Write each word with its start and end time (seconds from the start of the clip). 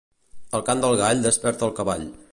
El 0.59 0.63
cant 0.69 0.81
del 0.85 0.97
gall 1.03 1.23
desperta 1.27 1.69
al 1.69 1.77
cavall. 1.83 2.13